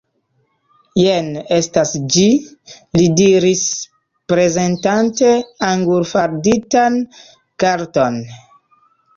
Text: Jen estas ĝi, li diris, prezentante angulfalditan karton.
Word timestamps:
Jen 0.99 1.27
estas 1.57 1.91
ĝi, 2.15 2.23
li 2.99 3.05
diris, 3.19 3.61
prezentante 4.33 5.31
angulfalditan 5.69 6.99
karton. 7.67 8.19